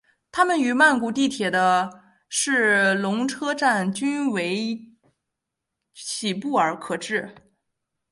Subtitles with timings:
[0.31, 4.83] 它们与曼谷地铁的是隆车站均是
[5.93, 7.35] 徙步可至。